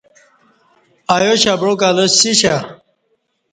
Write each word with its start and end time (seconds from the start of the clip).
ایاشہ 1.13 1.53
بعاکہ 1.59 1.89
لسیشہ 1.95 2.55